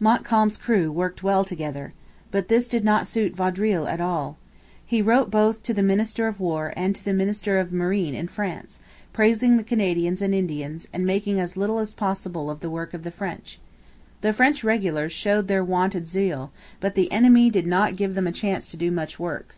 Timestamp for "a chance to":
18.26-18.76